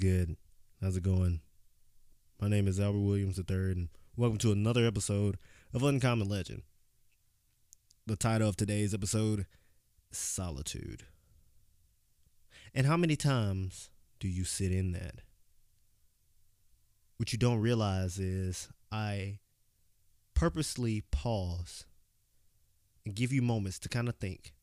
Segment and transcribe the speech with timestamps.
[0.00, 0.36] good?
[0.80, 1.40] How's it going?
[2.40, 5.36] My name is Albert Williams III, and welcome to another episode
[5.74, 6.62] of Uncommon Legend.
[8.06, 9.44] The title of today's episode
[10.10, 11.02] Solitude.
[12.74, 13.90] And how many times
[14.20, 15.16] do you sit in that?
[17.18, 19.40] What you don't realize is I
[20.32, 21.84] purposely pause
[23.04, 24.54] and give you moments to kind of think,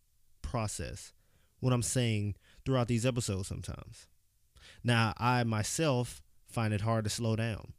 [0.41, 1.13] process
[1.59, 2.33] what I'm saying
[2.65, 4.07] throughout these episodes sometimes.
[4.83, 7.73] Now, I myself find it hard to slow down.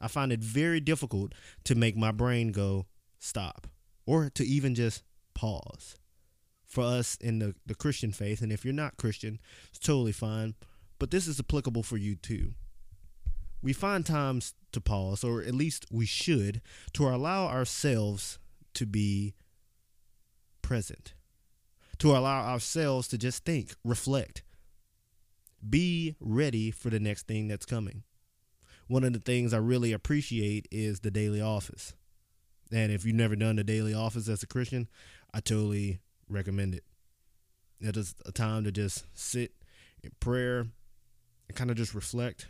[0.00, 1.32] I find it very difficult
[1.64, 2.86] to make my brain go
[3.18, 3.66] stop
[4.06, 5.02] or to even just
[5.34, 5.96] pause.
[6.66, 10.54] For us in the, the Christian faith, and if you're not Christian, it's totally fine,
[10.98, 12.54] but this is applicable for you too.
[13.62, 16.60] We find times to pause, or at least we should,
[16.94, 18.38] to allow ourselves
[18.74, 19.34] to be
[20.62, 21.14] present,
[21.98, 24.42] to allow ourselves to just think, reflect,
[25.68, 28.02] be ready for the next thing that's coming.
[28.86, 31.94] One of the things I really appreciate is the daily office.
[32.72, 34.88] And if you've never done the daily office as a Christian,
[35.32, 36.84] I totally recommend it.
[37.80, 39.52] It is a time to just sit
[40.02, 40.66] in prayer
[41.48, 42.48] and kind of just reflect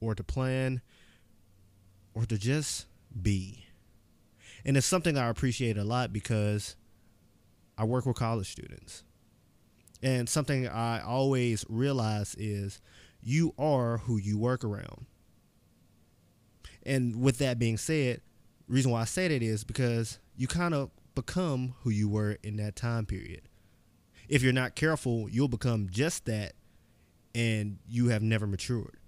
[0.00, 0.80] or to plan
[2.14, 2.86] or to just
[3.20, 3.64] be.
[4.64, 6.76] And it's something I appreciate a lot because
[7.78, 9.04] I work with college students.
[10.02, 12.80] And something I always realize is
[13.22, 15.06] you are who you work around.
[16.84, 18.20] And with that being said,
[18.68, 22.56] reason why I say that is because you kind of become who you were in
[22.56, 23.42] that time period.
[24.28, 26.52] If you're not careful, you'll become just that
[27.34, 28.98] and you have never matured.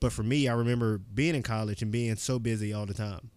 [0.00, 3.30] But for me, I remember being in college and being so busy all the time.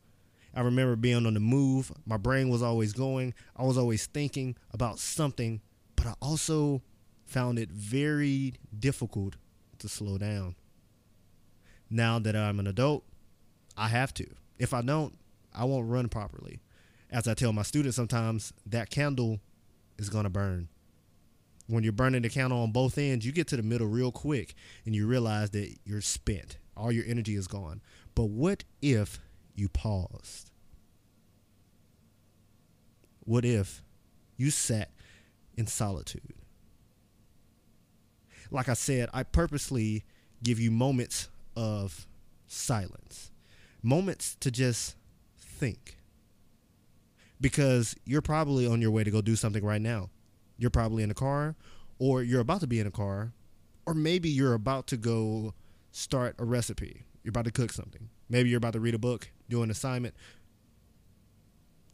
[0.55, 1.91] I remember being on the move.
[2.05, 3.33] My brain was always going.
[3.55, 5.61] I was always thinking about something,
[6.05, 6.83] but I also
[7.25, 9.37] found it very difficult
[9.79, 10.55] to slow down.
[11.89, 13.03] Now that I'm an adult,
[13.75, 14.27] I have to.
[14.59, 15.17] If I don't,
[15.51, 16.61] I won't run properly.
[17.09, 19.39] As I tell my students sometimes, that candle
[19.97, 20.69] is going to burn.
[21.65, 24.53] When you're burning the candle on both ends, you get to the middle real quick
[24.85, 26.59] and you realize that you're spent.
[26.77, 27.81] All your energy is gone.
[28.13, 29.19] But what if
[29.55, 30.51] you paused?
[33.21, 33.81] What if
[34.37, 34.91] you sat
[35.55, 36.33] in solitude?
[38.51, 40.03] Like I said, I purposely
[40.43, 42.07] give you moments of
[42.47, 43.31] silence,
[43.81, 44.95] moments to just
[45.37, 45.97] think.
[47.41, 50.09] Because you're probably on your way to go do something right now.
[50.57, 51.55] You're probably in a car,
[51.99, 53.33] or you're about to be in a car,
[53.85, 55.53] or maybe you're about to go
[55.91, 57.05] start a recipe.
[57.23, 58.09] You're about to cook something.
[58.29, 60.15] Maybe you're about to read a book, do an assignment,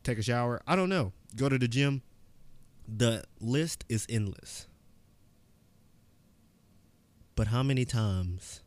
[0.03, 0.61] take a shower.
[0.67, 1.11] I don't know.
[1.35, 2.01] Go to the gym.
[2.87, 4.67] The list is endless.
[7.35, 8.61] But how many times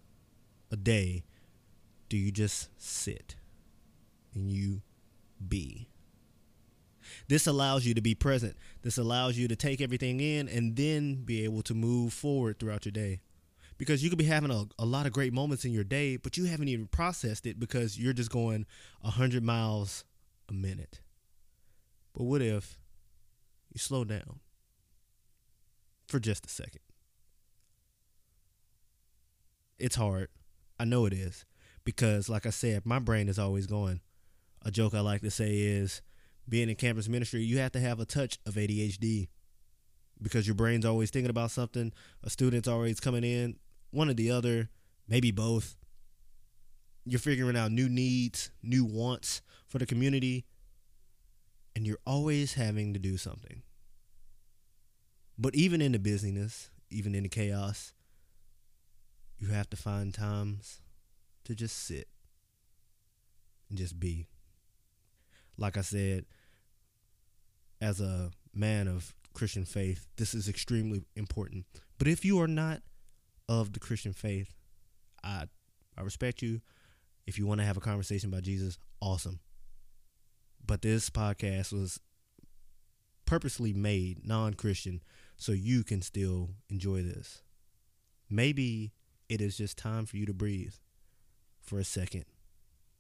[0.71, 1.25] a day
[2.09, 3.37] do you just sit
[4.35, 4.83] and you
[5.47, 5.89] be?
[7.29, 8.57] This allows you to be present.
[8.83, 12.85] This allows you to take everything in and then be able to move forward throughout
[12.85, 13.21] your day.
[13.77, 16.37] Because you could be having a, a lot of great moments in your day, but
[16.37, 18.67] you haven't even processed it because you're just going
[19.01, 20.05] 100 miles
[20.49, 21.01] a minute.
[22.15, 22.79] But what if
[23.75, 24.41] you slow down
[26.07, 26.81] for just a second?
[29.79, 30.29] It's hard.
[30.79, 31.45] I know it is.
[31.85, 34.01] Because, like I said, my brain is always going.
[34.63, 36.01] A joke I like to say is
[36.49, 39.29] being in campus ministry, you have to have a touch of ADHD
[40.23, 41.93] because your brain's always thinking about something.
[42.23, 43.57] A student's always coming in,
[43.91, 44.71] one or the other,
[45.09, 45.77] maybe both.
[47.05, 50.47] You're figuring out new needs, new wants for the community,
[51.75, 53.63] and you're always having to do something.
[55.37, 57.93] But even in the busyness, even in the chaos,
[59.39, 60.81] you have to find times
[61.45, 62.09] to just sit
[63.69, 64.27] and just be.
[65.57, 66.25] Like I said,
[67.81, 71.67] as a man of Christian faith, this is extremely important.
[71.99, 72.83] But if you are not
[73.49, 74.55] of the Christian faith,
[75.23, 75.47] I
[75.97, 76.61] I respect you.
[77.27, 79.41] If you want to have a conversation about Jesus, awesome.
[80.67, 82.01] But this podcast was
[83.27, 85.03] purposely made non-Christian
[85.37, 87.43] so you can still enjoy this.
[88.31, 88.93] Maybe
[89.29, 90.75] it is just time for you to breathe
[91.61, 92.25] for a second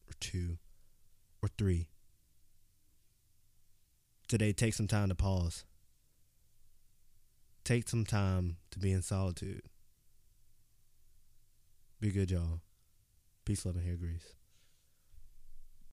[0.08, 0.58] or two
[1.42, 1.88] or three.
[4.28, 5.64] Today, take some time to pause.
[7.64, 9.62] Take some time to be in solitude.
[12.00, 12.60] Be good, y'all.
[13.44, 14.34] Peace, love, and hair grease.